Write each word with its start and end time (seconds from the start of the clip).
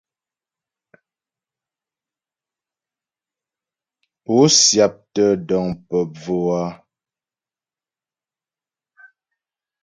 Pó 4.23 4.35
syáptə́ 4.59 5.29
dəŋ 5.47 5.65
pə 5.87 5.97
bvò 6.13 6.37
a? 6.59 6.63